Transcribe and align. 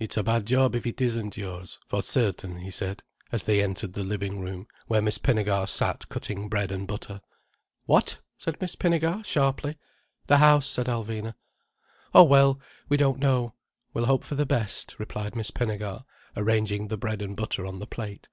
"It's 0.00 0.16
a 0.16 0.24
bad 0.24 0.44
job 0.46 0.74
it 0.74 1.00
isn't 1.00 1.36
yours, 1.36 1.78
for 1.86 2.02
certain," 2.02 2.56
he 2.56 2.70
said, 2.72 3.04
as 3.30 3.44
they 3.44 3.62
entered 3.62 3.92
the 3.92 4.02
living 4.02 4.40
room, 4.40 4.66
where 4.88 5.00
Miss 5.00 5.18
Pinnegar 5.18 5.68
sat 5.68 6.08
cutting 6.08 6.48
bread 6.48 6.72
and 6.72 6.84
butter. 6.88 7.20
"What?" 7.86 8.18
said 8.38 8.60
Miss 8.60 8.74
Pinnegar 8.74 9.24
sharply. 9.24 9.78
"The 10.26 10.38
house," 10.38 10.66
said 10.66 10.86
Alvina. 10.86 11.36
"Oh 12.12 12.24
well, 12.24 12.60
we 12.88 12.96
don't 12.96 13.20
know. 13.20 13.54
We'll 13.94 14.06
hope 14.06 14.24
for 14.24 14.34
the 14.34 14.44
best," 14.46 14.96
replied 14.98 15.36
Miss 15.36 15.52
Pinnegar, 15.52 16.06
arranging 16.36 16.88
the 16.88 16.96
bread 16.98 17.22
and 17.22 17.36
butter 17.36 17.64
on 17.64 17.78
the 17.78 17.86
plate. 17.86 18.28